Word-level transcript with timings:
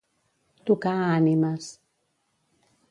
Tocar 0.69 0.95
a 1.01 1.11
ànimes. 1.19 1.71